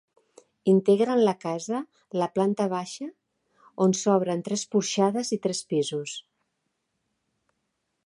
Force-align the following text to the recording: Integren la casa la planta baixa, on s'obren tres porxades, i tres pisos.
Integren 0.71 1.19
la 1.27 1.33
casa 1.43 1.81
la 2.21 2.29
planta 2.39 2.67
baixa, 2.73 3.11
on 3.87 3.95
s'obren 4.01 4.43
tres 4.51 4.67
porxades, 4.75 5.35
i 5.39 5.43
tres 5.45 5.63
pisos. 5.75 6.19